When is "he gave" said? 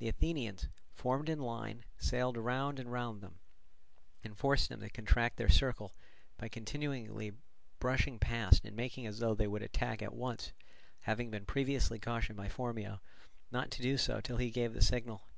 14.38-14.74